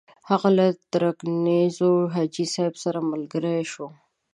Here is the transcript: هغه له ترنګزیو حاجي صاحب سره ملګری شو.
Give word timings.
هغه 0.29 0.49
له 0.57 0.65
ترنګزیو 0.91 1.91
حاجي 2.13 2.45
صاحب 2.53 2.73
سره 2.83 2.99
ملګری 3.11 3.59
شو. 3.71 3.87